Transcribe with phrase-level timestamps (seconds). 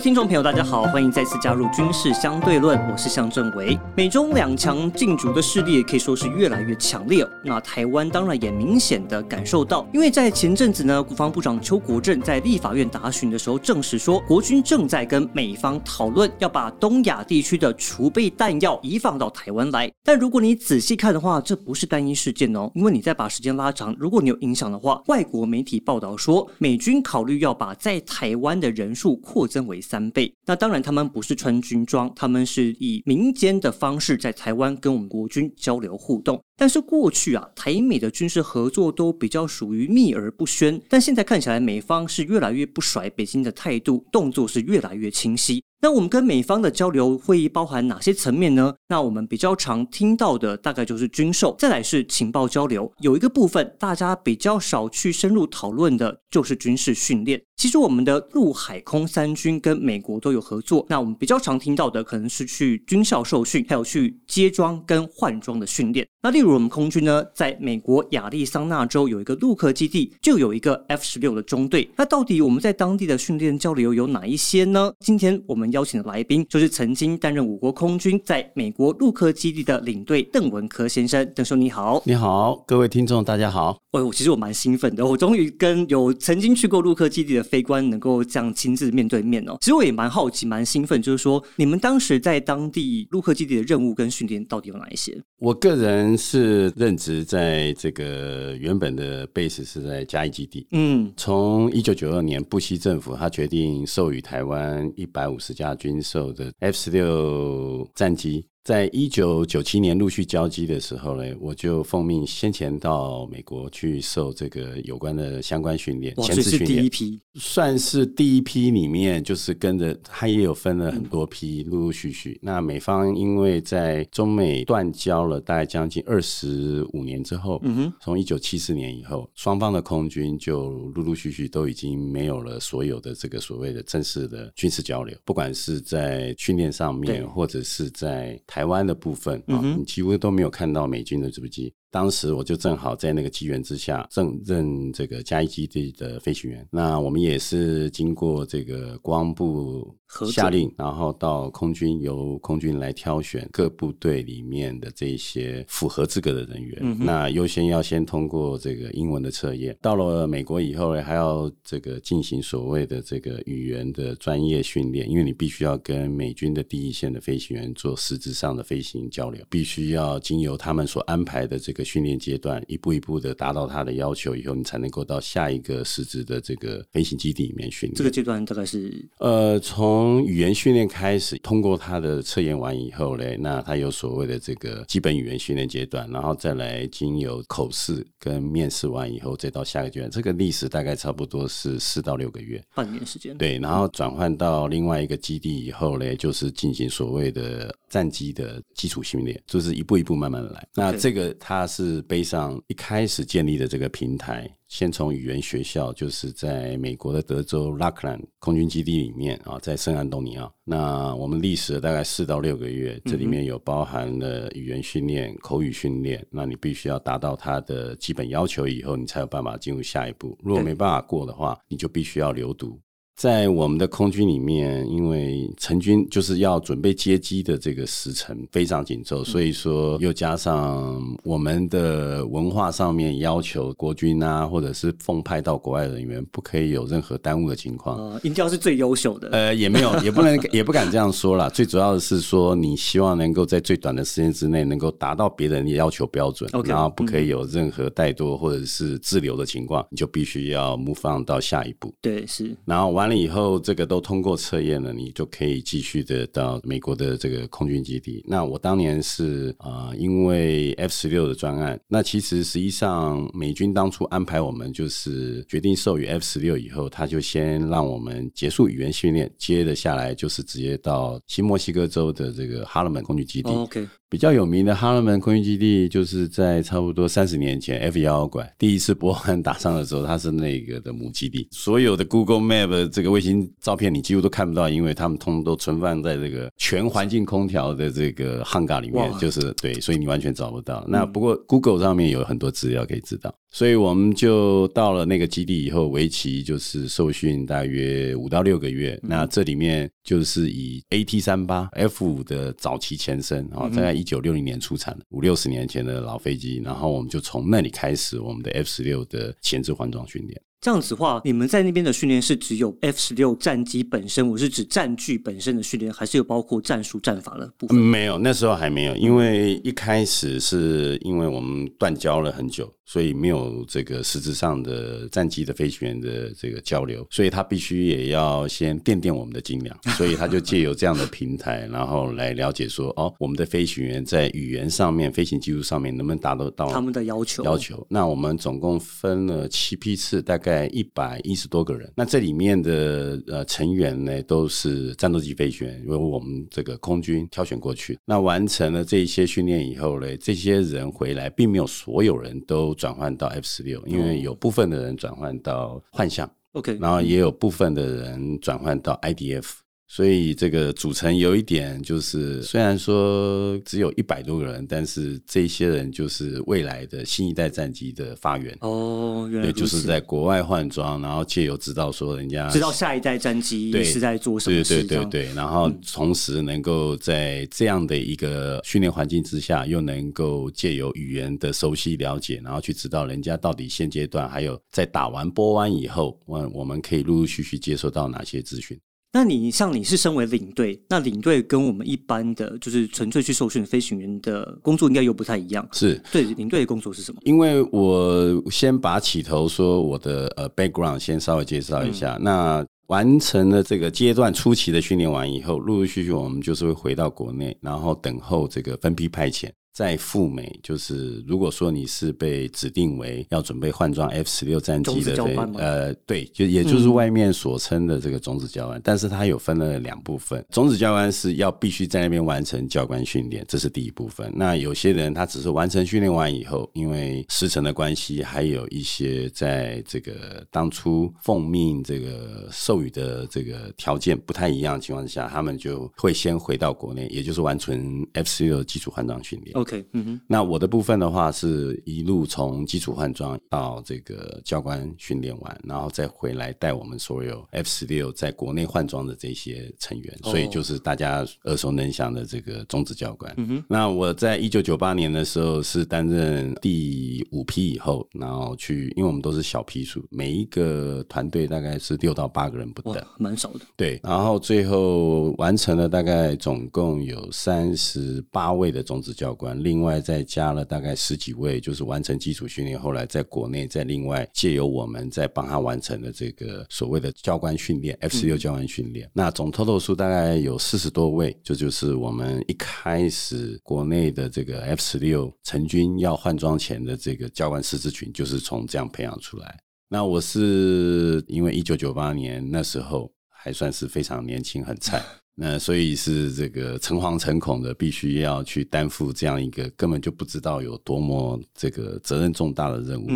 [0.00, 3.78] 听众朋友，大家好，欢迎再次加入军事相对论，我是向正维。
[3.94, 7.22] 美中两强竞逐的势力可以说是越来越强烈。
[7.44, 19.92] 那台湾当然也明显的感受到，因为在前阵子呢，国防部长邱国正在立法院答询的时候证实说，国军正在跟美方讨论要把东亚地区的储备弹药移放到台湾来。
[20.02, 30.32] 但如果你仔细看的话，这不是单一事件哦，因为你再把时间拉长，如果你有影响的话，外国媒体报道说，美军考虑要把在台湾的人数扩增为三倍。
[30.46, 36.40] 那当然，他们不是穿军装，他们是以民间的方式在台湾跟我们国军交流互动。
[36.56, 45.64] 但是过去啊，台美的军事合作都比较属于秘而不宣，但现在看起来，美方是越来越不甩北京的态度，动作是越来越清晰。
[45.82, 48.74] 那我们跟美方的交流会议包含哪些层面呢？
[48.88, 52.92] 那我们比较常听到的大概就是军售，再来是情报交流。
[52.98, 57.40] 有一个部分大家比较少去深入讨论的，就是军事训练。
[57.60, 60.86] 其实我们的陆海空三军跟美国都有合作。
[60.88, 66.08] 那我们比较常听到的，可能是去军校受训，还有去接装跟换装的训练。
[66.22, 71.86] 那例如我们空军呢，在美国亚利桑那州有一个陆克基地，就有一个 F 十六的中队。
[71.96, 74.90] 那到底我们在当地的训练交流有哪一些呢？
[75.00, 75.70] 今天我们。
[75.70, 83.78] 邀请的来宾就是曾经担任我国空军在美国陆克基地的领队邓文科先生，邓兄你好，你好，各位听众大家好。
[83.92, 89.58] 哎，我其实我蛮兴奋的，我终于跟有曾经去过陆克基地的飞官能够这样亲自面对面哦。
[89.60, 95.16] 其实我也蛮好奇，蛮兴奋，就是说你们当时在当地陆客基地的任务跟训练到底有哪一些？
[95.38, 105.50] 我个人是任职在这个原本的 base 是在嘉义基地，嗯，从一九九二年布希政府他决定授予台湾一百五十。
[105.60, 108.46] 架军售的 F 十六战机。
[108.62, 117.20] 在一九九七年陆续交机的时候呢，我就奉命先前到美国去受这个有关的相关训练，前置训练，第一批。
[117.34, 122.38] 算是第一批里面，就是跟着他也有分了很多批，陆陆续续。
[122.42, 141.72] 那美方因为在中美断交了大概将近二十五年之后，嗯哼，从一九七四年以后，双方的空军就陆陆续续都已经没有了所有的这个所谓的正式的军事交流，不管是在训练上面，或者是在台湾的部分啊，你几乎都没有看到美军的直升机。
[141.90, 146.66] 当时我就正好在那个机缘之下，正任这个嘉义基地的飞行员。
[146.70, 149.92] 那我们也是经过这个国防部
[150.30, 156.96] 下令，然后到空军由空军来挑选各部队里面的这些符合资格的人员。
[157.00, 159.76] 那优先要先通过这个英文的测验。
[159.82, 171.79] 到了美国以后呢，还要这个进行所谓的这个语言的专业训练，因为你必须要跟美军的第一线的飞行员做实质上的飞行交流，必须要经由他们所安排的这个。
[171.84, 177.94] 训练阶段一步一步的达到他的要求以后，你才能够到下一个实质的这个飞行基地里面训练。
[177.94, 190.10] 这个阶段大概是呃，从语言训练开始，通过他的测验完以后嘞，那他有所谓的这个基本语言训练阶段，然后再来经由口试跟面试完以后，再到下个阶段。
[190.10, 193.36] 这个历时大概差不多是四到六个月，半年时间。
[193.38, 200.68] 对，然后转换到另外一个基地以后嘞，就是进行所谓的战机的基础训练，就是一步一步慢慢的来。
[200.74, 201.69] 那这个它。
[201.70, 210.52] 是背上一开始建立的这个平台，先从语言学校，就是在美国的德州拉克兰空军基地里面啊，在圣安东尼奥。
[210.64, 216.26] 那我们历时了大概四到六个月，这里面有包含了语言训练、口语训练。
[216.30, 220.36] 那你必须要达到它的基本要求以后，你才有办法进入下一步。
[220.42, 222.80] 如果没办法过的话，你就必须要留读。
[223.20, 238.16] 在我们的空军里面，因为成军就是要准备接机的这个时程非常紧凑，所以说又加上我们的文化上面要求，国军啊，或者是奉派到国外人员，不可以有任何耽误的情况。
[238.22, 239.28] 一定要是最优秀的。
[239.32, 241.50] 呃，也没有，也不能， 也不敢这样说了。
[241.50, 251.92] 最主要的是说，你希望能够在最短的时间之内，能够达到别人的要求标准，然后不可以有任何怠惰或者是滞留的情况，你就必须要 move on 到下一步。
[252.00, 252.56] 对，是。
[252.64, 253.09] 然后完。
[253.10, 258.24] 那以后这个都通过测验了，你就可以继续的到美国的这个空军基地。
[258.24, 273.50] 那我当年是啊，因为 F 十六的专案，那其实实际上美军当初安排我们就是决定授予 F 十六以后，他就先让我们结束语言训练，接着下来就是直接到新墨西哥州的这个哈勒门空军基地。
[273.50, 273.88] OK。
[274.10, 281.46] 比较有名的哈罗门空军基地，就是在差不多三十年前，F 幺拐第一次波汉打上的时候，它是那个的母基地。
[281.52, 290.84] 所有的 Google Map 这个卫星照片，你几乎都看不到，因为他们通通都存放在这个全环境空调的这个 hangar 里面，就是对，所以你完全找不到。
[290.88, 293.32] 那不过 Google 上面有很多资料可以知道。
[293.52, 298.98] 所以我们就到了那个基地以后，为期就是受训大约五到六个月。
[299.02, 310.40] 那这里面就是以 AT 三八 F 五的早期前身啊，在一九六零年出产的五六十年前的老飞机，然后我们就从那里开始我们的 F 十六的前置换装训练。
[310.60, 317.76] 这样子话，你们在那边的训练是只有 F 十六战机本身，我是指战具本身的训练，还是有包括战术战法的部分？
[317.78, 322.70] 没有，那时候还没有，因为一开始是因为我们断交了很久。
[322.90, 337.44] 所以没有这个实质上的战机的飞行员的这个交流，所以他必须也要先垫垫我们的斤两， 所以他就借由这样的平台，然后来了解说，哦，我们的飞行员在语言上面、飞行技术上面能不能达得到他们的要求？
[337.44, 337.86] 要求。
[337.88, 341.88] 那我们总共分了七批次，大概一百一十多个人。
[341.94, 347.96] 那这里面的呃成员呢，都是战斗机飞行员，由我们这个空军挑选过去。
[348.04, 352.74] 那完成了这一些训练以后呢，这些人回来，并没有所有人都。
[352.80, 359.46] 转换到 F 十六，因为有部分的人转换到幻象，OK，然后也有部分的人转换到 IDF。
[359.92, 369.28] 所以这个组成有一点就是，虽然说只有一百多个人，但是这些人就是未来的新一代战机的发源哦。
[369.28, 375.34] 原来就是在国外换装，然后借由知道说人家知道下一代战机是在做什么事，对对对对。
[375.34, 388.78] 然后同时能够在这样的一个训练环境之下，又能够借由语言的熟悉了解，然后去知道人家到底现阶段还有在打完波湾以后，我我们可以陆陆续续接收到哪些资讯。
[389.12, 395.66] 那你像你是身为领队，那领队跟我们一般的就是纯粹去受训飞行员的工作应该又不太一样。
[395.72, 397.20] 是对领队的工作是什么？
[397.24, 402.16] 因为我先把起头说我的呃 background 先稍微介绍一下。
[402.20, 409.48] 那完成了这个阶段初期的训练完以后，陆陆续续我们就是会回到国内，然后等候这个分批派遣。
[409.72, 415.24] 在赴美，就是如果说你是被指定为要准备换装 F 十六战机的，
[415.56, 420.44] 呃，对，就也就是外面所称的这个种子教官，但是它有分了两部分。
[420.50, 424.30] 种子教官是要必须在那边完成教官训练，这是第一部分。
[424.34, 439.59] 那有些人他只是完成训练完以后，因为时程的关系，还有一些在这个当初奉命这个授予的这个条件不太一样的情况之下，他们就会先回到国内，也就是完成 F 十六基础换装训练。
[439.60, 453.32] OK，嗯哼，那我的部分的话，是一路从基础换装到这个教官训练完，然后再回来带我们所有 F 十六在国内换装的这些成员，所以就是大家耳熟能详的这个中职教官。
[453.36, 463.60] 嗯哼，那我在一九九八年的时候是担任第五批以后，然后去，因为我们都是小批数，每一个团队大概是六到八个人不等，蛮少的。
[463.76, 469.49] 对，然后最后完成了大概总共有三十八位的中职教官。
[469.54, 479.10] 另外再加了大概十几位，就是完成基础训练，后来在国内再另外借由我们再帮他完成的这个所谓的教官训练，F 十六教官训练。
[479.12, 489.58] 那总 total 数大概有四十多位，这就是我们一开始国内的这个 F 十六成军要换装前的这个教官师资群，就是从这样培养出来。
[489.88, 495.02] 那我是因为一九九八年那时候还算是非常年轻，很菜。
[495.34, 503.06] 那所以是这个诚惶诚恐的，必须要去担负这样一个根本就不知道有多么这个责任重大的任务。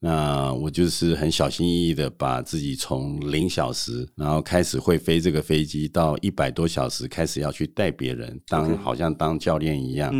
[0.00, 10.12] 那我就是很小心翼翼的把自己从零小时，然后开始会飞这个飞机，到一百多小时开始要去带别人，当好像当教练一样。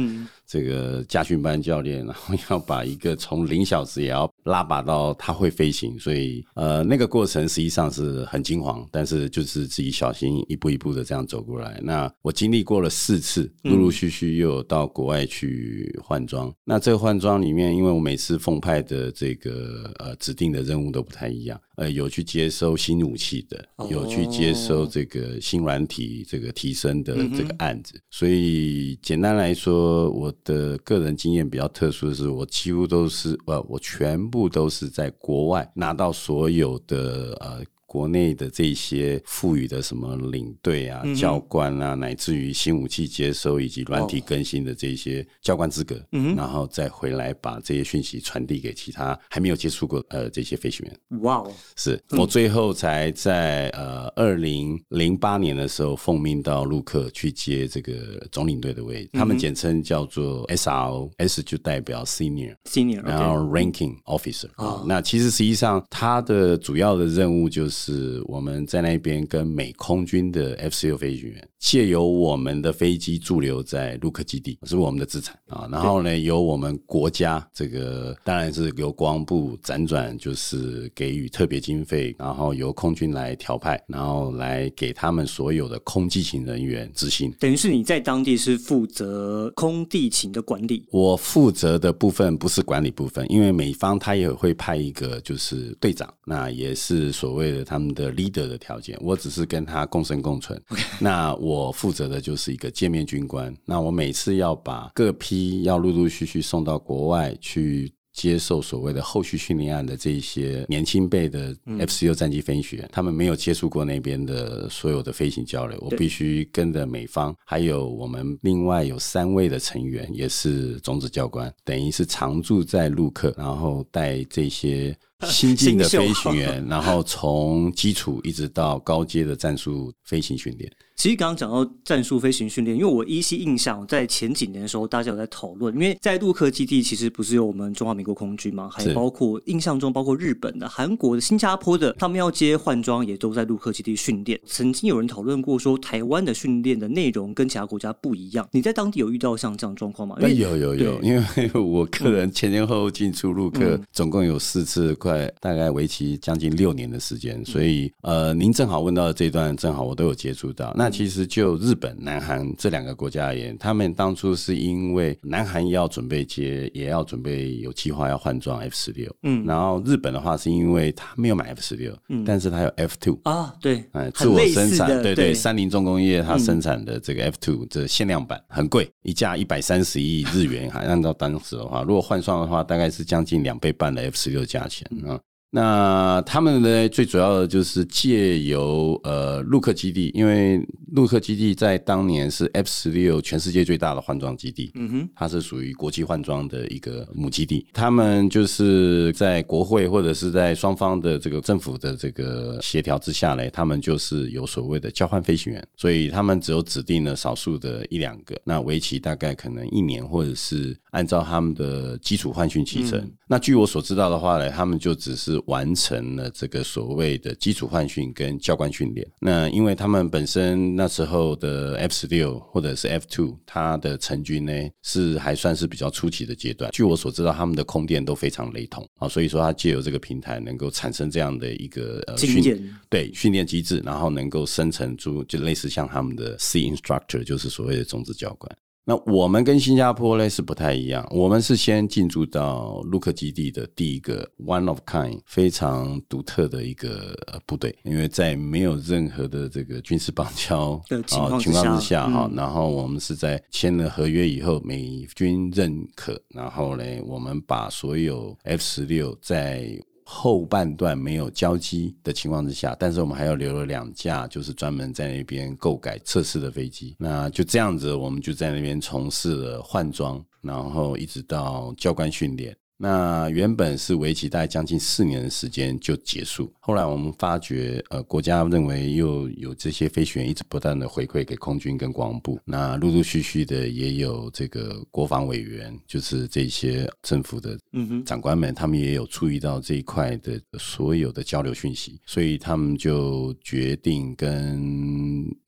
[0.47, 11.79] 这个家训班教练，然后要把一个从零小时也要拉拔到他会飞行，所以呃，那个过程实际上是很惊慌，但是就是自己小心一步一步的这样走过来。
[11.85, 16.53] 那我经历过了四次，陆陆续续又有到国外去换装。
[16.65, 21.61] 那这个换装里面，因为我每次奉派的这个呃指定的任务都不太一样。
[21.77, 37.65] 呃，有去接收新武器的，有去接收这个新软体这个提升的这个案子，所以简单来说，我的个人经验比较特殊的是，我几乎都是呃，我全部都是在国外拿到所有的呃。
[37.91, 46.01] 国内的这些赋予的什么领队啊、教官啊，乃至于新武器接收以及软体更新的这些教官资格，
[46.37, 51.21] 然后再回来把这些讯息传递给其他还没有接触过呃这些飞行员。
[51.23, 64.85] 哇哦，是我最后才在呃二零零八年的时候奉命到陆克去接这个总领队的位置，他们简称叫做 SRO，S 就代表 Senior，Senior，然后 Ranking Officer 啊。
[64.87, 67.80] 那其实实际上他的主要的任务就是
[68.27, 75.69] 我们在那边跟美空军的 F 十六飞行员借由我们的飞机驻留在陆克基地，是我们的资产啊。
[75.71, 87.31] 然后呢，由我们国家这个当然是由国防部辗转就是给予特别经费，然后由空军来调派，然后来给他们所有的空地勤人员执行。
[87.39, 90.87] 等于是你在当地是负责空地勤的管理。
[90.91, 98.99] 我负责的部分不是管理部分，因为美方他也会派一个就是队长，那也是所谓的他们的 leader 的条件。
[99.01, 100.61] 我只是跟他共生共存。
[100.99, 103.55] 那我负责的就是一个界面军官。
[103.65, 124.95] 那我每次要把各批要陆陆续续送到国外去接受所谓的后续训练案的这些年轻辈的 F 十六战机飞行员，他们没有接触过那边的所有的飞行交流，我必须跟着美方，还有我们另外有三位的成员也是种子教官，等于是常驻在陆克，然后带这些。
[125.29, 130.71] 新进的飞行员，然后从基础一直到高阶的战术飞行训练。
[130.97, 144.39] 其实刚刚讲到战术飞行训练，因为我依稀印象，在前几年的时候，大家有在讨论，因为在陆克基地其实不是有我们中华民国空军嘛，还包括印象中包括日本的、韩国的、新加坡的，他们要接换装也都在陆克基地训练。
[144.45, 148.47] 曾经有人讨论过说，台湾的训练的内容跟其他国家不一样。
[148.53, 150.17] 你在当地有遇到像这样状况吗？
[150.21, 154.95] 有有有，因为我个人前前后后进出陆克总共有四次。
[155.41, 160.75] 大概为期将近六年的时间，所以呃，您正好问到的这段，正好我都有接触到。
[160.77, 175.15] 那其实就日本、南韩这两个国家而言，他们当初是因为南韩要准备接，也要准备有计划要换装 F 十六，嗯，然后日本的话是因为他没有买 F 十六，嗯，但是他有 F two 啊，对，哎，自我生产，对。
[175.21, 185.21] 对，三菱重工业它生产的这个 F two 这限量版很贵，一架一百三十亿日元，还按照当时的话，如果换算的话，大概是将近两倍半的 F 十六价钱啊。
[185.53, 186.89] 那他们呢？
[186.91, 197.67] 最主要的就是借由呃陆克基地，因为陆克基地在当年是 F 十六全世界最大的换装基地，嗯哼，它是属于国际换装的一个母基地。
[197.73, 213.05] 他们就是在国会或者是在双方的这个政府的这个协调之下呢，他们就是有所谓的交换飞行员，所以他们只有指定了少数的一两个，那为期大概可能一年，或者是按照他们的基础换训期程。
[213.31, 215.41] 那据我所知道的话呢，他们就只是。
[215.47, 219.07] 完成了这个所谓的基础换训跟教官训练。
[219.21, 226.71] 那因为他们本身那时候的 F 十六或者是 F two，它的成军呢是还算是比较初期的阶段。
[226.73, 238.57] 据我所知道，他们的空电都非常雷同啊，所以说它借由这个平台能够产生这样的一个呃训练，对训练机制，然后能够生成出就类似像他们的 C instructor，就是所谓的种子教官。
[238.91, 247.17] 那我们跟新加坡呢是不太一样，我们是先进驻到陆克基地的第一个 one of kind 非常独特的一个
[247.47, 251.21] 部队，因为在没有任何的这个军事邦交 的情
[251.53, 259.71] 况之下哈，然后我们是在签了合约以后，美军认可，然后呢，我们把所有 F 十六在
[260.13, 266.97] 后半段没有交机的情况之下，但是我们还要留了两架，就是专门在那边购改测试的飞机。
[266.99, 272.55] 那就这样子，我们就在那边从事了换装，然后一直到教官训练。
[272.83, 287.59] 那原本是为期大概将近四年的时间就结束，后来我们发觉，呃，国家认为又有这些飞行员一直不断的回馈给空军跟国防部，那陆陆续续的也有这个国防委员，就是这些政府的
[288.07, 294.59] 长官们，他们也有注意到这一块的所有的交流讯息，所以他们就决定跟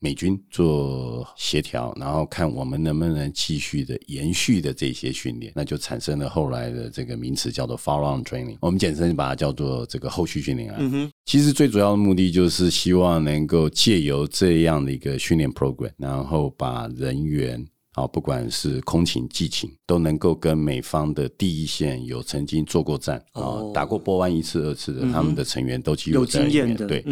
[0.00, 7.21] 美军做协调，然后看我们能不能继续的延续的这些训练，那就产生了后来的这个。
[7.22, 11.10] 名词叫做 follow-on training，我们简称把它叫做这个后续训练啊。
[11.24, 27.04] 其实最主要的目的就是希望能够借由这样的一个训练 program，然后把人员啊，不管是空勤、技勤，都能够跟美方的第一线有曾经做过战啊，打过波湾一次、二次的他们的成员都具有经验的，对，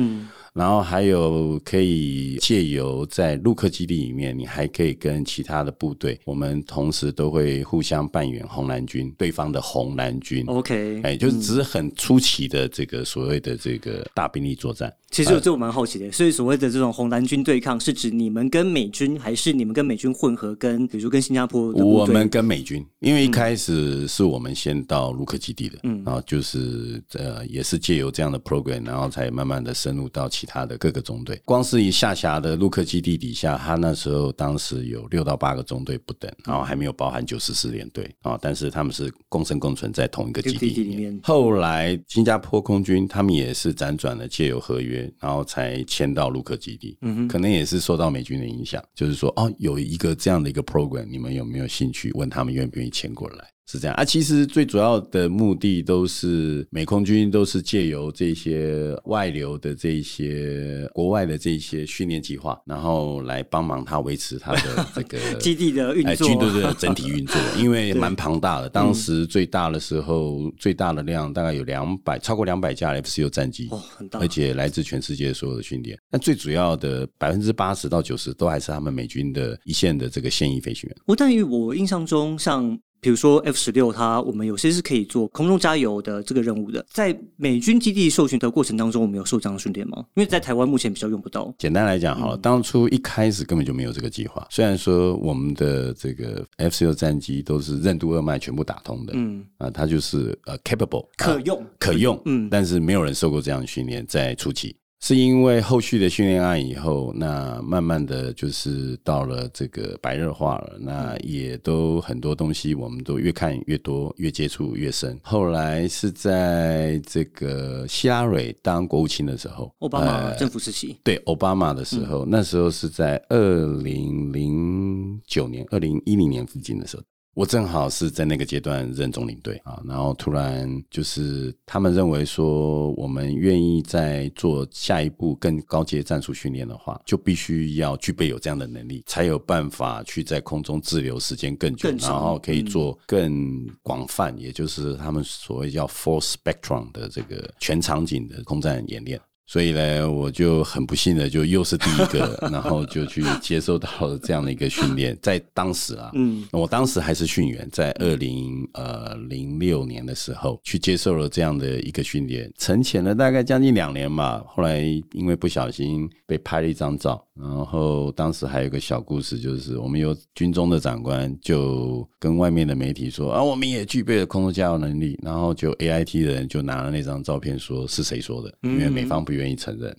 [0.53, 10.45] 然后还有可以借由在陆克基地里面，你还可以跟其他的部队，我们同时都会互相扮演红蓝军，对方的红蓝军。
[10.47, 14.93] OK，哎，就是只是很出奇的这个所谓的这个大兵力作战。
[15.11, 31.39] 其实这我蛮好奇的，所以所谓的这种红蓝军对抗，是指你们跟美军，还是你们跟美军混合，跟比如说跟新加坡的我们跟美军，因为一开始是我们先到陆克基地的，嗯，然后就是呃，也是借由这样的 program，然后才慢慢的深入到其他的各个中队。
[31.45, 41.13] 光是以下辖的陆克基地底下，他那时候当时有六到八个中队不等，然后还没有包含九十四联队啊，但是他们是共生共存在同一个基地里里面。
[41.13, 46.97] 面后来新加坡空军他们也是辗转的借由合约，然后才迁到陆克基地。
[47.03, 52.11] 嗯哼，可能也是受到美军的影响，就是说哦，有一个这样的一个 program，你们有没有兴趣？
[52.15, 53.45] 问他们愿不愿意迁过来。
[53.71, 68.69] 是这样啊，其实最主要的目的都是美空军都是借由这些外流的这些国外的这些训练计划，然后来帮忙他维持他的这个 基地的运哎，作，军队的整体运作， 因为蛮庞大的。
[68.69, 75.97] 当时最大的时候，最大的量大概有两百，超过两百架 F 十六战机，哦很大而且来自全世界所有的训练。
[76.11, 80.97] 但最主要的百分之八十到九十都还是他们美军的一线的这个现役飞行员。
[81.07, 86.85] 我但于我印象中，像比如说 F 十六，它我们有些是可以做空中加油的这个任务的。
[86.91, 90.05] 在美军基地受训的过程当中，我们有受这样的训练吗？
[90.15, 91.53] 因为在台湾目前比较用不到。
[91.59, 94.47] 简单来讲好了，当初一开始根本就没有这个计划。
[94.51, 104.77] 虽然说我们的这个 F 十六战机都是任督二脉全部打通的，嗯啊，它就是呃 capable 可用啊可用，嗯，但是没有人受过这样的训练，在初期。
[105.03, 115.19] 是因为后续的训练案以后，那慢慢的就是到了这个白热化了，那也都很多东西我们都越看越多，越接触越深。
[115.23, 127.03] 后来是在这个希拉蕊当国务卿的时候，奥巴马政府时期，对奥巴马的时候，那时候是在二零零九年、二零一零年附近的时候。
[127.35, 149.19] 我正好是在那个阶段任总领队啊，然后突然就是他们认为说，我们愿意在做下一步更高阶战术训练的话，就必须要具备有这样的能力，才有办法去在空中滞留时间更久，更然后可以做更广泛，也就是他们所谓叫 full spectrum 的这个全场景的空战演练。
[149.51, 155.19] 所以呢，我就很不幸的就又是第一个， 然后就去接受到了这样的一个训练。
[155.21, 164.41] 在当时啊，嗯，我当时还是训员，在二零呃零六年的时候去接受了这样的一个训练，沉潜了大概将近两年吧。
[164.47, 164.83] 后来
[165.15, 179.97] 因为不小心被拍了一张照，然后当时还有一个小故事，就是我们有军中的长官就跟外面的媒体说啊，我们也具备了空中加油能力，然后就 A I T 的人就拿了那张照片说是谁说的，因为美方不愿意承认。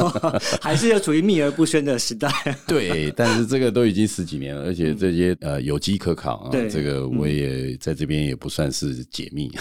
[0.60, 2.28] 还是要处于秘而不宣的时代。
[2.68, 9.50] 对，但是这个都已经十几年了，而且这些呃有机可考啊对，这个我也在这边也不算是解密，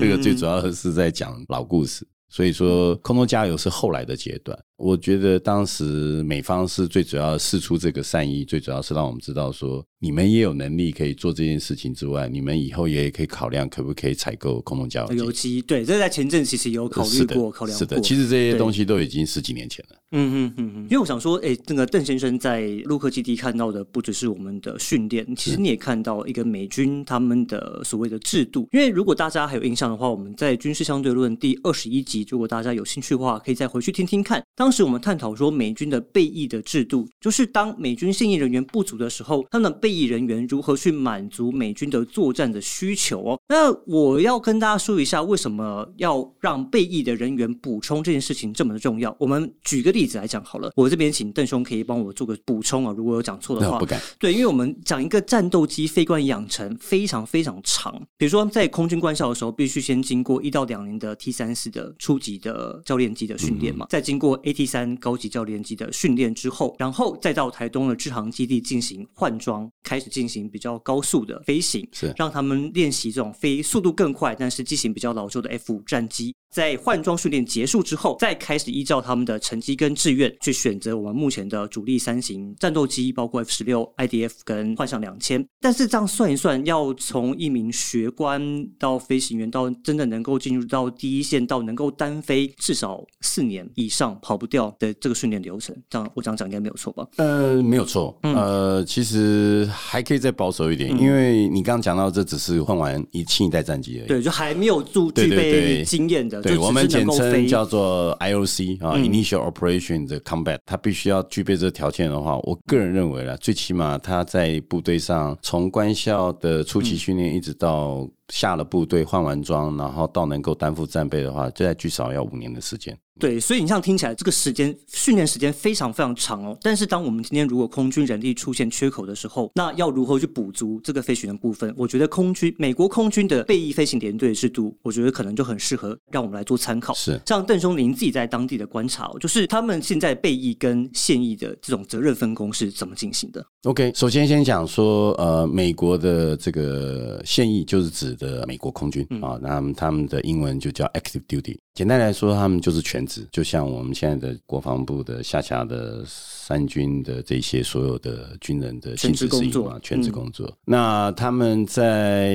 [0.00, 2.06] 这个最主要的是在讲老故事。
[2.28, 4.58] 所以说，空中加油是后来的阶段。
[4.82, 15.62] 我觉得当时美方是最主要试出这个善意，最主要是让我们知道说，你们也有能力可以做这件事情之外，你们以后也可以考量可不可以采购空中加油机。
[15.62, 17.78] 对，这在前阵其实有考虑过、考量过。
[17.78, 19.96] 是的，其实这些东西都已经十几年前了。
[20.14, 28.68] 嗯嗯嗯嗯，因为我想说，哎，那个邓先生在陆克基地看到的不只是我们的训练，其实你也看到一个美军他们的所谓的制度。
[28.72, 34.42] 因为如果大家还有印象的话，我们在《军事相对论》第二十一集，如果大家有兴趣的话，可以再回去听听看。
[34.56, 43.38] 当时我们探讨说，美军的备役的制度，就是当美军现役人员不足的时候，他们的备役人员如何去满足美军的作战的需求哦。
[43.48, 49.14] 那我要跟大家说一下，为什么要让备役的人员补充这件事情这么的重要。
[49.20, 53.86] 我们举个例子来讲好了，我这边请邓兄可以帮我做个补充啊，如果有讲错的话不。
[53.86, 76.34] 敢，对，因为我们讲一个战斗机飞官养成非常非常长，比如说在空军官校的时候，必须先经过一到两年的 T 三四的初级的教练机的训练嘛，再经过 AT 三高级教练机的训练之后，然后再到台东的制航基地进行换装，开始进行比较高速的飞行，是让他们练习这种飞速度更快，但是机型比较老旧的 F 五战机。
[76.52, 85.42] 在换装训练结束之后，再开始依照他们的成绩跟志愿去选择我们目前的主力三型战斗机，包括 F 十六、IDF 跟幻象两千。
[85.62, 95.72] 但是这样算一算，要从一名学官到飞行员，到真的能够进入到第一线，到能够单飞，至少四年以上，跑不掉的这个训练流程。
[95.88, 97.06] 这样我这样讲应该没有错吧？
[97.18, 98.18] 呃，没有错。
[98.22, 104.08] 呃，其实还可以再保守一点，因为你刚刚讲到这只是换完一新一代战机而已。
[104.08, 118.08] 对，就还没有具具备经验的，对我们简称叫做 IOC 啊，Initial Operation 的 Combat，它必须要具备这个条件的话，我个人认为啦，最起码他在部队上从官校的初期训练一直到。
[118.28, 122.96] 下了部队换完装，然后到能够担负战备的话，这至少要五年的时间。
[123.20, 126.56] 对，所以你像听起来这个时间训练时间非常非常长哦。
[126.62, 131.72] 但是当我们今天如果空军人力出现缺口的时候，那要如何去补足这个飞行员部分？
[131.76, 136.94] 我觉得空军美国空军的备役飞行连队制度，我觉得可能就很适合让我们来做参考。
[136.94, 151.56] 是，像邓兄您自己在当地的观察，就是他们现在备役跟现役的这种责任分工是怎么进行的？OK，首先先讲说，呃，美国的这个现役就是指的美国空军啊，那他们的英文就叫 active duty。
[151.74, 160.52] 简单来说，他们就是全职，就像我们现在的国防部的下辖的三军的这些所有的军人的性质是一样，全职工作。
[160.64, 162.34] 那他们在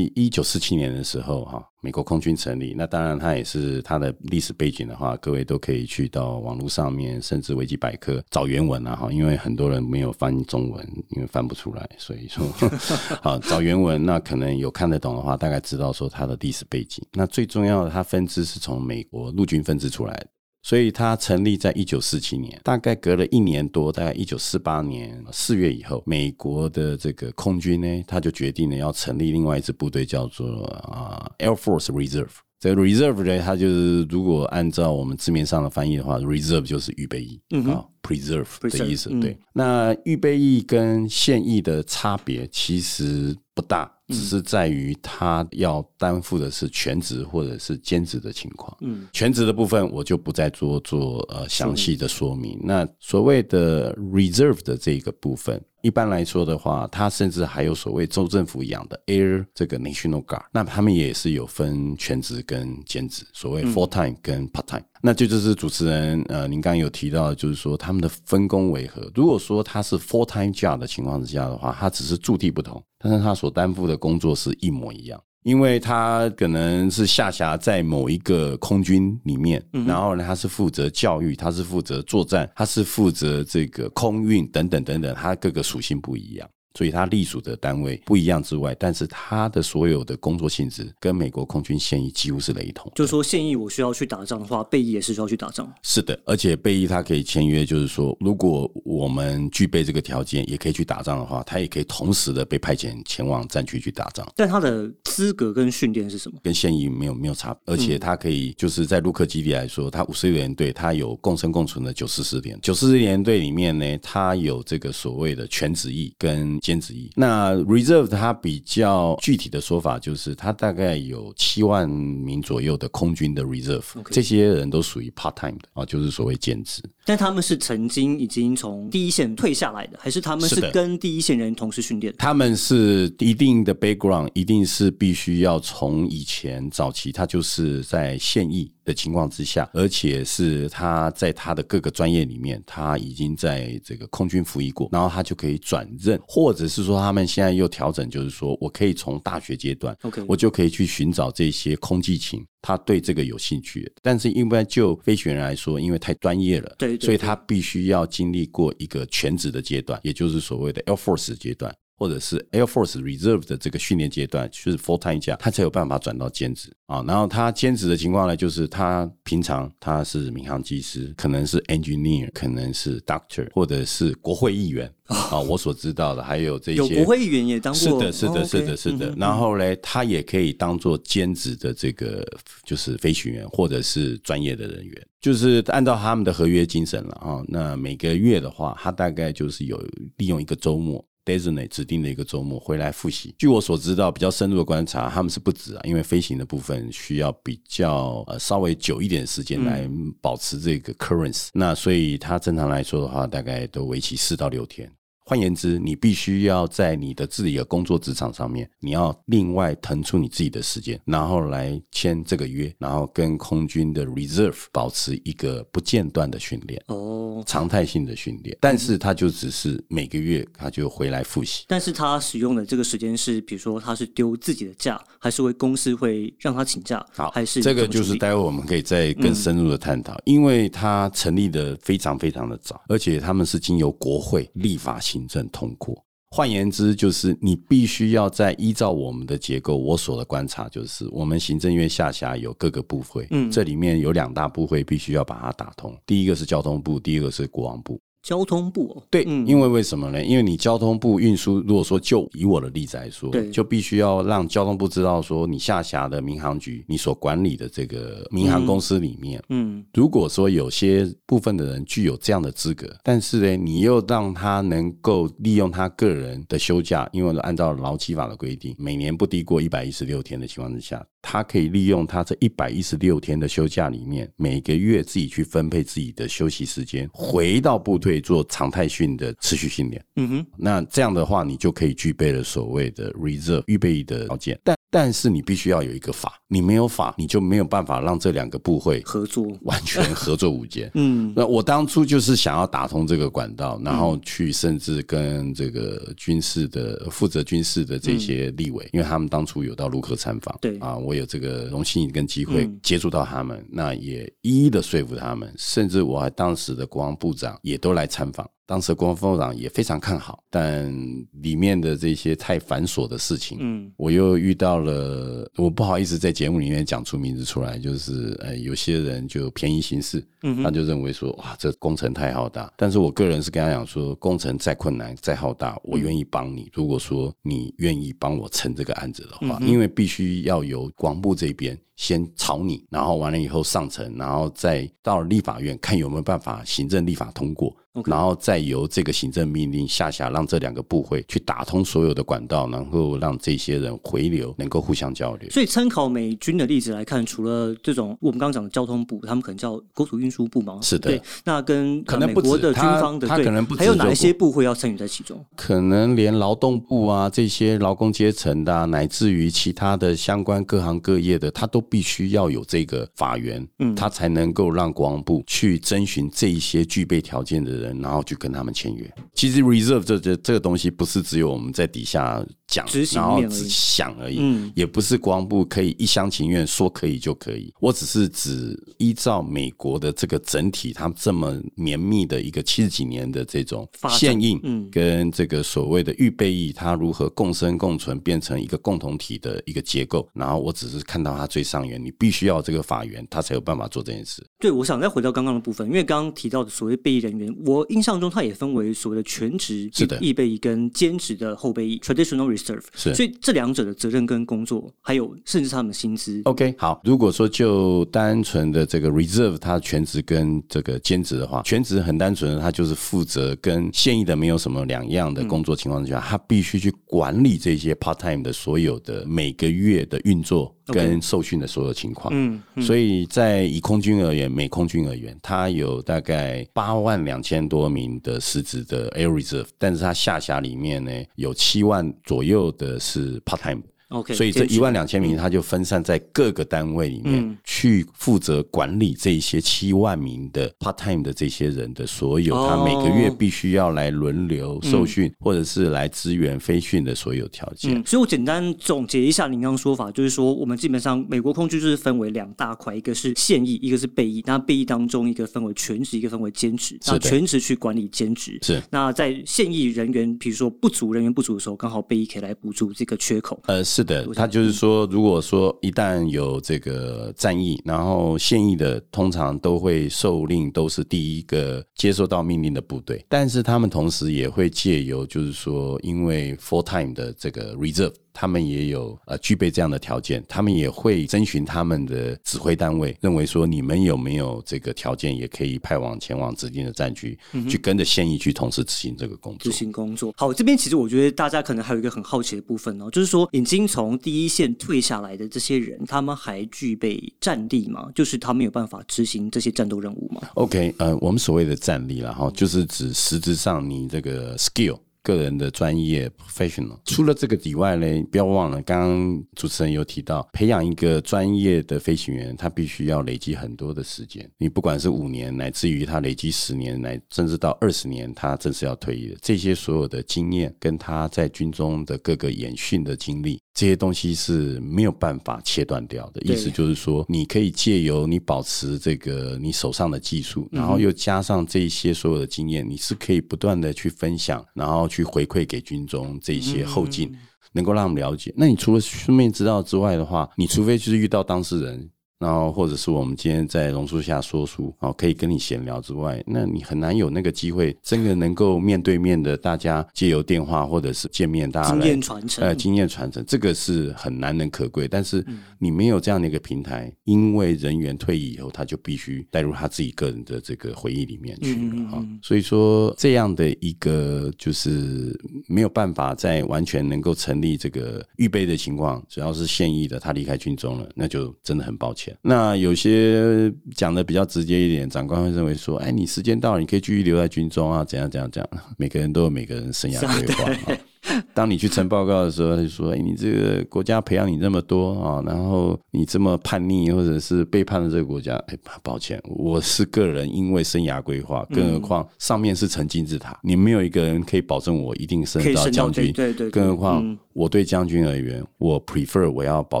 [0.14, 1.68] 一九四七年的时候，哈。
[1.84, 12.46] 美国空军成立，那当然它也是它的历史背景的话，各位都可以去到网络上面，甚至维基百科找原文啊哈，因为很多人没有翻中文，因为翻不出来，所以说
[13.20, 17.04] 好找原文，那可能有看得懂的话，大概知道说它的历史背景。
[17.12, 20.26] 那最重要的，它分支是从美国陆军分支出来的。
[20.62, 32.30] 所以它成立在一九四七年，大概隔了一年多，大概一九四八年四月以后，美国的这个空军呢，他就决定了要成立另外一支部队，叫做啊 Air Force Reserve。
[32.60, 37.84] 这个 Reserve 呢，它就是如果按照我们字面上的翻译的话，Reserve 就是预备役啊
[38.16, 39.10] ，Preserve 的意思。
[39.20, 43.90] 对，那预备役跟现役的差别其实不大。
[44.08, 48.76] 只是在于他要担负的是全职或者是兼职的情况。
[48.82, 52.60] 嗯，全职的部分我就不再做做呃详细的说明。
[52.62, 64.84] 那所谓的 reserve 的这个部分，一般来说的话，它甚至还有所谓州政府养的 air 这个 national guard，那他们也是有分全职跟兼职，所谓 full time 跟 part time。
[65.04, 69.10] 那就就是主持人呃，您刚刚有提到，就是说他们的分工为何？
[69.14, 72.80] 如果说他是 full time job 的情况之下的话，他只是驻地不同。
[73.00, 86.48] 但是他所担负的工作是一模一样，因为他可能是下辖在某一个空军里面，然后呢，他是负责教育，他是负责作战，他是负责这个空运等等等等，他各个属性不一样。
[86.74, 92.90] 所以它隶属的单位不一样之外，但是它的所有的工作性质跟美国空军现役几乎是雷同。
[92.94, 95.72] 就是说，现役我需要去打仗的话，备役也是需要去打仗。
[95.82, 104.26] 是的，而且备役它可以签约，就是说，如果我们具备这个条件，也可以去打仗的话，它也可以同时的被派遣前往战区去打仗。
[104.36, 106.38] 但它的资格跟训练是什么？
[106.42, 116.58] 跟现役没有没有差，而且他可以就是在陆克基地来说，他五十六连队它有共生共存的九四四连，九四四连队里面呢，他有这个所谓的全职役跟。
[116.62, 126.80] 兼职役，那 reserve 它比较具体的说法就是，它大概有七万名左右的空军的 reserve，这些人都属于 part time 的啊，就是所谓兼职。
[127.04, 132.14] 但他们是曾经已经从第一线退下来的，还是他们是跟第一线人同时训练？
[132.16, 138.72] 他们是一定的 background，一定是必须要从以前早期，他就是在现役。
[138.84, 153.88] 的情况之下，而且是他在他的各个专业里面，他已经在这个空军服役过，然后他就可以转任，或者是说他们现在又调整，就是说我可以从大学阶段，OK，我就可以去寻找这些空技勤，他对这个有兴趣。
[154.02, 161.72] 但是，一般就飞行员来说，因为太专业了，对，所以他必须要经历过一个全职的阶段，也就是所谓的 Air Force 阶段。
[162.02, 167.04] 或者是 Air Force Reserve 的这个训练阶段，就是 full time 假，他才有办法转到兼职啊。
[167.06, 175.38] 然后他兼职的情况呢，就是他平常他是民航机师，可能是 engineer，可能是 doctor，或者是国会议员啊。
[175.38, 179.14] 我所知道的还有这些，有国会议员也当过，是的，是的，是的，是的。
[179.16, 182.26] 然后呢，他也可以当做兼职的这个
[182.64, 187.40] 就是飞行员，或者是专业的人员，就是按照他们的合约精神了啊。
[187.46, 189.80] 那每个月的话，他大概就是有
[190.16, 191.04] 利用一个周末。
[191.24, 193.34] Designate 指定的一个周末回来复习。
[193.38, 199.88] 据我所知道，比较深入的观察，他们是不止啊，因为飞行的部分需要比较呃稍微久一点时间来
[200.20, 201.48] 保持这个 currents。
[201.52, 204.90] 那所以它正常来说的话，大概都为期四到六天。
[205.32, 218.54] 换言之，你必须要在你的自己的工作职场上面，你要另外腾出你自己的时间，然后来签这个约，然后跟空军的 reserve 保持一个不间断的训练，哦，常态性的训练。
[218.60, 221.64] 但是他就只是每个月他就回来复习。
[221.66, 227.02] 但是他使用的这个时间是，比如说他是丢自己的假，还是会公司会让他请假？
[227.14, 236.04] 好，还是这个就是待会我们可以再更深入的探讨，因为他成立的非常非常的早，而且他们是经由国会立法行政通过。
[236.34, 248.00] 换言之，就是你必须要在依照我们的结构，我所的观察就是，我们行政院下辖有各个部会，嗯这里面有两大部会必须要把它打通，第一个是交通部，第二个是国防部。
[248.22, 249.46] 交通部哦，对，嗯。
[249.46, 250.24] 因为为什么呢？
[250.24, 259.84] 因为你交通部运输，如果说就以我的例子来说对，就必须要让交通部知道说，你下辖的民航局，你所管理的这个民航公司里面，嗯。
[259.92, 280.04] 如果说有些部分的人具有这样的资格，但是呢，你又让他能够利用他个人的休假，因为按照劳基法的规定，每年不低过一百一十六天的情况之下，他可以利用他这一百一十六天的休假里面，每个月自己去分配自己的休息时间，回到部队做常态训的持续训练。
[280.16, 290.90] 嗯哼，那这样的话，你就可以具备了所谓的 reserve 预备役的条件，但但是你必须要有一个法，你没有法，你就没有办法让这两个部会合作，完全合作无间。
[290.94, 291.32] 嗯。
[291.34, 300.76] 那我当初就是想要打通这个管道，然后去甚至跟这个军事的负责军事的这些立委，因为他们当初有到卢克参访，对。
[300.78, 302.78] 啊，我有这个荣幸跟机会嗯。
[302.82, 308.46] 接触到他们，那也一一的说服他们，甚至我还当时的国防部长也都来参访。
[308.66, 310.92] 当时的国防部长也非常看好，但
[311.40, 322.72] 里面的这些太繁琐的事情，嗯我又遇到了，我不好意思在节目里面讲出名字出来，就是呃，有些人就便宜行事，嗯他就认为说哇，这工程太浩大。
[322.76, 326.70] 但是我个人是跟他讲说，工程再困难再浩大，我愿意帮你。
[326.72, 337.74] 如果说你愿意帮我承这个案子的话，因为必须要由广部这边先草拟，然后完了以后上层，然后再到立法院看有没有办法行政立法通过。
[338.06, 345.50] 然后再由这个行政命令下辖，让这两个部会去打通所有的管道，然后让这些人回流，能够互相交流。
[345.50, 351.22] 所以参考美军的例子来看，除了这种我们刚刚讲的交通部，他们可能叫国土运输部嘛，是的对。
[351.44, 355.44] 那跟呃可能美国的军方的对他可能不止还有哪一些部会要参与在其中？
[355.54, 369.12] 可能连劳动部啊这些劳工阶层的、啊，乃至于其他的相关各行各业的，他都必须要有这个法源，嗯他才能够让国防部去征询这一些具备条件的人，然后去跟他们签约。
[369.34, 377.72] 其实 reserve 这这这个东西不是只有我们在底下讲然后只想而已，嗯也不是国防部可以一厢情愿说可以就可以。
[377.80, 390.28] 我只是指依照美国的这个整体，它这么绵密的一个七十几年的这种发展宪印，嗯跟这个所谓的预备役，它如何共生共存，变成一个共同体的一个结构。
[390.32, 394.44] 然后我只是看到它最上缘，你必须要这个法源，他才有办法做这件事。
[394.58, 402.84] 对，我想再回到刚刚的部分，因为刚刚提到的所谓备役人员，我印象中他也分为所谓的全职是的役备役跟兼职的后备役 （traditional reserve）。
[402.94, 422.32] 是所以这两者的责任跟工作，还有甚至他们的薪资，OK，好，如果说就单纯的这个 reserve，他全职跟这个兼职的话，全职很单纯的，他就是负责跟现役的没有什么两样的工作情况之下，他必须去管理这些 part time 的所有的每个月的运作跟受训的所有情况。
[422.34, 433.82] 嗯，嗯所以在以空军而言，美空军而言，它有大概八万两千多名的实职的 Air Reserve，但是它下辖里面呢有七万左右的是 part time。
[434.12, 447.98] OK，所以这一万两千名，他就分散在各个单位里面，嗯去负责管理这些七万名的 part time 的这些人的所有，哦他每个月必须要来轮流受训，或者是来支援飞训的所有条件。
[447.98, 454.42] 嗯，所以我简单总结一下您刚刚说法，就是说我们基本上美国空军就是分为两大块，一个是现役，一个是备役。
[454.46, 456.98] 那备役当中，一个分为全职，一个分为兼职。
[457.06, 458.58] 那全职去管理兼职。
[458.62, 463.60] 是那在现役人员，比如说不足人员不足的时候，刚好备役可以来补足这个缺口。
[463.66, 478.14] 呃，是的我，想他就是说，如果说一旦有这个战役，然后现役的通常都会受令都是第一个接受到命令的部队，但是他们同时也会借由就是说，因为 full time 的这个 reserve。
[478.32, 489.78] 他们也有呃具备这样的条件，他们也会征询他们的指挥单位，认为说你们有没有这个条件，也可以派往前往指定的战区，去跟着现役去同时执行这个工作执作。
[489.78, 490.32] 行工作。
[490.36, 498.08] 好，这边其实我觉得大家可能还有一个很好奇的部分哦，就是说已经从第一线退下来的这些人，他们还具备战力吗？
[498.14, 504.98] 就是他们有办法执行这些战斗任务吗？OK，呃，我们所谓的战力啦，哈，就是指实质上你这个 skill。
[505.22, 506.98] 个人的专业 professional。
[507.04, 514.50] 除了这个以外呢，不要忘了，刚刚主持人有提到，培养一个专业的飞行员，他必须要累积很多的时间。
[514.58, 523.60] 你不管是五年，乃至于他累积十年，乃甚至到二十年，他正式要退役的，这些所有的经验，跟他在军中的各个演训的经历。
[523.74, 537.34] 这些东西是没有办法切断掉的，意思就是说，你可以借由你保持这个你手上的技术，然后又加上这些所有的经验，你是可以不断的去分享，然后去回馈给军中这些后进，
[537.72, 538.52] 能够让他们了解。
[538.56, 542.10] 那你除了书面知道之外的话，你除非就是遇到当事人。
[542.42, 555.06] 然后，或者是我们今天在榕树下说书，哦，可以跟你闲聊之外，那你很难有那个机会，真的能够面对面的，大家借由电话或者是见面，大家经验传承，呃，经验传承，这个是很难能可贵。
[555.06, 555.46] 但是
[555.78, 562.26] 你没有这样的一个平台，因为人员退役以后，他就必须带入他自己个人的这个回忆里面去了啊。
[562.42, 572.31] 所以说，这样的一个就是没有办法在完全能够成立这个预备的情况，只要是现役的，他离开军中了，那就真的很抱歉。
[572.40, 580.96] 那有些讲的比较直接一点，长官会认为说：“哎，你时间到了，你可以继续留在军中啊，怎样怎样怎样。”每个人都有每个人生涯规划。
[581.54, 596.32] 当你去呈报告的时候，他就说：“哎，你这个国家培养你那么多啊，然后你这么叛逆，或者是背叛了这个国家。”哎，抱歉，我是个人，因为生涯规划，更何况上面是成金字塔，你没有一个人可以保证我一定升到将军。
[596.32, 600.00] 对对，更何况我对将军而言，我 prefer 我要保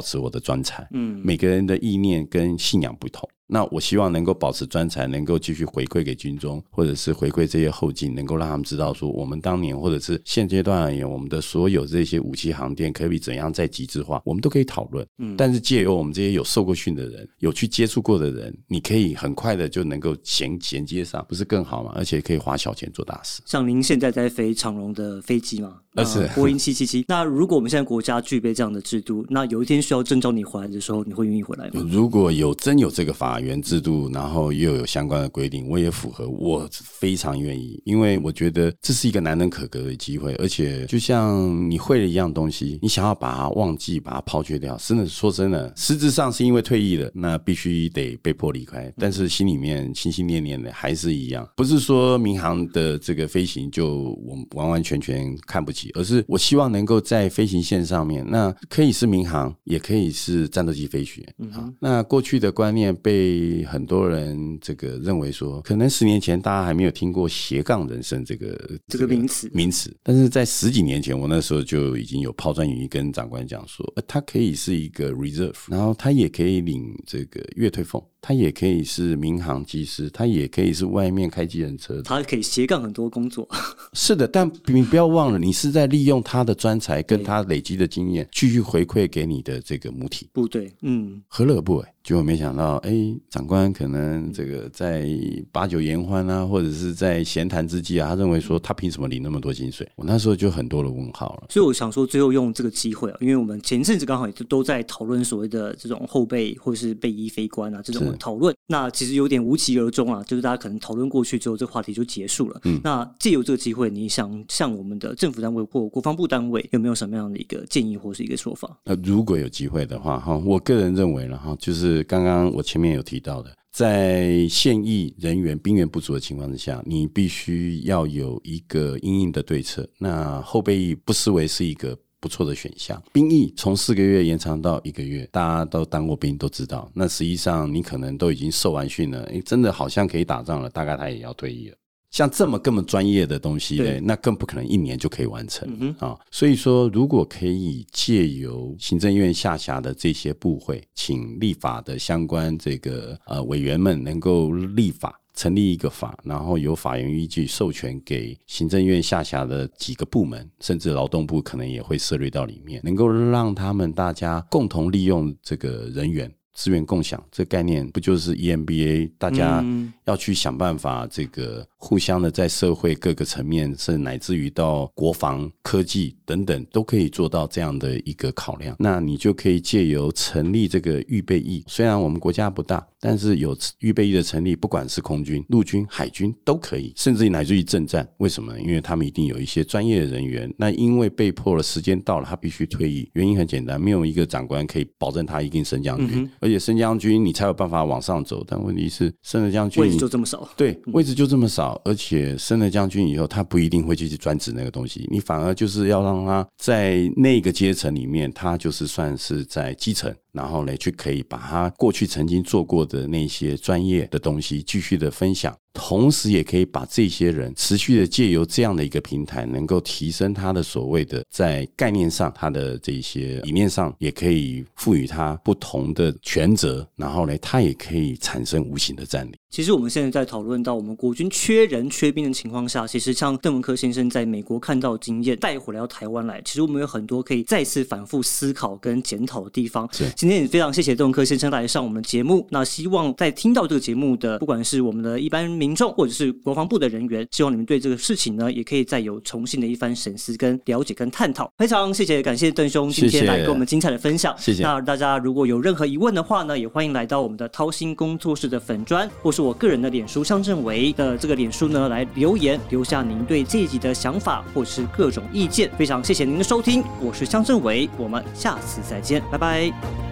[0.00, 0.86] 持我的专才。
[0.92, 3.28] 嗯，每个人的意念跟信仰不同。
[3.52, 15.06] 那我希望能够保持专才，能够继续回馈给军中，或者是回馈这些后进，能够让他们知道说，我们当年或者是现阶段而言，我们的所有这些武器航电可以怎样再极致化，我们都可以讨论。
[15.18, 21.92] 嗯，但是借由我们这些有受过训的人，有去接触过的人，你可以很快的就能够衔衔接上，不是更好吗？
[21.94, 23.42] 而且可以花小钱做大事。
[23.44, 25.76] 像您现在在飞长荣的飞机吗？
[25.94, 27.04] 呃，是波音七七七。
[27.08, 31.86] 那如果我们现在国家具备这样的制度，那有一天需要征召你回来的时候，你会愿意回来吗？
[31.90, 40.34] 如果有真有这个法源制度，然后又有相关的规定，我也符合，我非常愿意，因为我觉得这是一个难能可贵的机会。
[40.36, 48.92] 而且就像你会了一样东西，你想要把它忘记、把它抛却掉，真的说真的，实质上是因为退役了，那必须得被迫离开。
[48.96, 55.90] 但是心里面心心念念的还是一样，不是说民航的这个飞行就我完完全全看不起。
[55.94, 61.24] 而是我希望能够在飞行线上面，那可以是民航，也可以是战斗机飞行。
[61.52, 63.31] 啊，那过去的观念被
[63.68, 78.02] 很多人这个认为说，可能十年前大家还没有听过斜杠人生这个这个名词名词，但是在十几年前，我那时候就已经有抛砖引玉跟长官讲说，呃它可以是一个 reserve，然后它也可以领这个月退俸。
[78.24, 83.46] 他也可以是民航机师，他也可以是外面开机人车，他可以斜杠很多工作。
[83.94, 90.72] 是的，但你不要忘了，你是在利用他的专才跟他累积的经验，继续回馈给你的这个母体部队。
[90.82, 91.84] 嗯，何乐不为？
[92.04, 92.92] 结果没想到，哎，
[93.30, 95.08] 长官可能这个在
[95.52, 99.88] 把酒言欢啊，或者是在闲谈之际啊，他认为说他凭什么领那么多薪水？
[99.94, 101.46] 我那时候就很多的问号了。
[101.50, 112.60] 所以我想说，最后用这个机会啊，因为我们前阵子刚好也都在讨论所谓的这种后辈或者是备衣飞官啊这种讨论，那其实有点无疾而终啊，就是大家可能讨论过去之后，这个话题就结束了。
[112.64, 118.76] 嗯，那借由这个机会，你想向我们的政府单位或国防部单位有没有什么样的一个建议或是一个说法？
[118.86, 122.60] 呃，如果有机会的话，哈，我个人认为了哈，就是刚刚我。
[122.72, 129.86] 前面有提到的，在现役人员兵员不足的情况之下，你必须要有一个应应的对策。
[129.98, 133.02] 那后备役不失为是一个不错的选项。
[133.12, 136.88] 兵役从四个月延长到一个月，大家都当过兵都知道。
[136.94, 141.76] 那实际上你可能都已经受完训了，诶，真的好像可以打仗了，大概他也要退役了。
[142.12, 146.14] 像这么根本专业的东西呢，那更不可能一年就可以完成啊。
[146.30, 166.32] 所以说，如果可以借由行政院下辖的这些部会，请立法的相关这个呃委员们能够立法成立一个法，然后由法院依据授权给行政院下辖的几个部门，甚至劳动部可能也会涉猎到里面，能够让他们大家共同利用这个人员。
[166.54, 169.12] 资源共享这概念不就是 EMBA？
[169.16, 169.64] 大家
[170.04, 178.76] 要去想办法，这个互相的在社会各个层面，甚至乃至于到国防科技等等，都可以做到这样的一个考量。
[178.78, 188.08] 那你就可以借由成立这个预备役，虽然我们国家不大，但是有预备役的成立，不管是空军、陆军、海军都可以，甚至于乃至于政战。
[188.18, 188.56] 为什么？
[188.60, 190.48] 因为他们一定有一些专业的人员。
[190.56, 193.10] 那因为被迫了，时间到了，他必须退役。
[193.14, 196.30] 原因很简单，没有一个长官可以保证他一定升将军。
[196.38, 198.44] 而且升将军，你才有办法往上走。
[198.46, 200.48] 但问题是，升了将军位置就这么少。
[200.56, 210.14] 对，位置就这么少而且升了将军以后，他不一定会去专职那个东西，你反而就是要让他在那个阶层里面，他就是算是在基层。
[210.32, 229.34] 然后呢，去可以把他过去曾经做过的那些专业的东西继续的分享，同时也可以把这些人持续的借由这样的一个平台，能够提升他的所谓的在概念上，他的这些理念上，也可以赋予他不同的权责，然后呢，他也可以产生无形的战力。
[229.50, 239.86] 其实我们现在在讨论到我们国军缺人缺兵的情况下，其实像邓文科先生在美国看到经验带回来到台湾来，其实我们有很多可以再次反复思考跟检讨的地方。
[239.92, 242.46] 是，今天也非常谢谢邓文科先生来上我们的节目。
[242.48, 251.50] 那希望在听到这个节目的，不管是我们的一般民众或者是国防部的人员，希望你们对这个事情呢，也可以再有重新的一番审视、跟了解、跟探讨。
[251.58, 254.32] 非常谢谢，感谢邓兄今天来给我们精彩的分享。
[254.38, 254.62] 谢谢。
[254.62, 260.22] 那大家如果有任何疑问的话呢，也欢迎来到我们的掏心工作室的粉砖，或是我个人的脸书。
[260.22, 265.68] 向正维的这个脸书呢，来留言留下您对这一集的想法或是各种意见。
[265.76, 270.11] 非常谢谢您的收听，我是向正维，我们下次再见，拜拜。